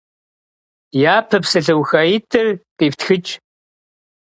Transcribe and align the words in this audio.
Япэ 1.15 1.37
псалъэухаитӀыр 1.43 2.47
къифтхыкӀ. 2.77 3.31